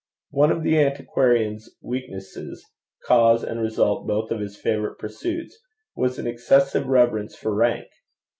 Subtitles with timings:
[0.31, 2.65] One of the antiquarian's weaknesses,
[3.05, 5.59] cause and result both of his favourite pursuits,
[5.95, 7.87] was an excessive reverence for rank.